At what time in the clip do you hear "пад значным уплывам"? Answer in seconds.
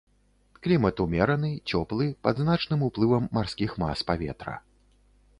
2.27-3.27